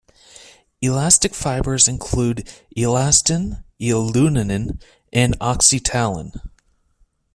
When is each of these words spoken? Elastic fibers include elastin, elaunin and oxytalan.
Elastic 0.81 1.35
fibers 1.35 1.87
include 1.87 2.49
elastin, 2.75 3.63
elaunin 3.79 4.81
and 5.13 5.37
oxytalan. 5.39 6.41